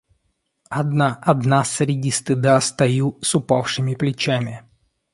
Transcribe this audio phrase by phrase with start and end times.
[0.71, 4.63] Одна, одна среди стыда Стою с упавшими плечами.